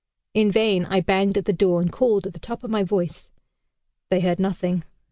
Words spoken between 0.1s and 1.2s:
In vain I